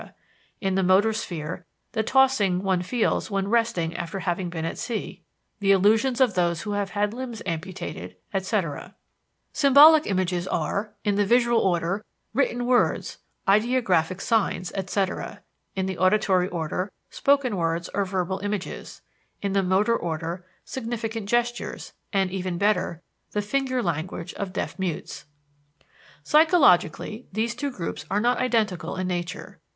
[0.59, 5.21] in the motor sphere, the tossings one feels when resting after having been at sea,
[5.59, 8.95] the illusions of those who have had limbs amputated, etc.
[9.53, 12.03] Symbolic images are: In the visual order,
[12.33, 15.43] written words, ideographic signs, etc.;
[15.75, 19.03] in the auditory order, spoken words or verbal images;
[19.43, 25.25] in the motor order, significant gestures, and even better, the finger language of deaf mutes.
[26.23, 29.59] Psychologically, these two groups are not identical in nature.